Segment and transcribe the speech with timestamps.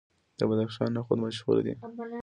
[0.39, 1.73] د بدخشان نخود مشهور دي.